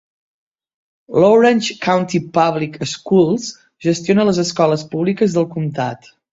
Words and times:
L'Orange 1.23 1.75
County 1.83 2.17
Public 2.39 2.81
Schools 2.95 3.47
gestiona 3.91 4.29
les 4.33 4.43
escoles 4.49 4.89
públiques 4.97 5.41
del 5.41 5.51
comtat. 5.57 6.15